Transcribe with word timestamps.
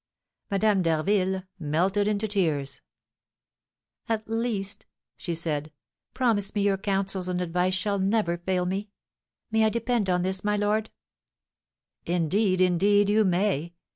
Madame 0.49 0.81
d'Harville 0.81 1.43
melted 1.59 2.07
into 2.07 2.27
tears. 2.27 2.81
"At 4.09 4.27
least," 4.27 4.87
said 5.19 5.65
she, 5.67 5.73
"promise 6.15 6.55
me 6.55 6.63
your 6.63 6.79
counsels 6.79 7.29
and 7.29 7.39
advice 7.39 7.75
shall 7.75 7.99
never 7.99 8.39
fail 8.39 8.65
me. 8.65 8.89
May 9.51 9.63
I 9.63 9.69
depend 9.69 10.09
on 10.09 10.23
this, 10.23 10.43
my 10.43 10.57
lord?" 10.57 10.89
"Indeed, 12.07 12.61
indeed, 12.61 13.09
you 13.11 13.23
may. 13.23 13.75